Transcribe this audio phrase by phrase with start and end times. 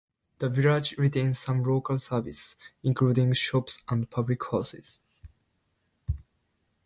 [0.39, 4.99] The village retains some local services, including shops and public houses.